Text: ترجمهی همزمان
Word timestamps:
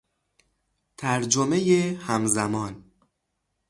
ترجمهی 0.97 1.93
همزمان 1.95 2.83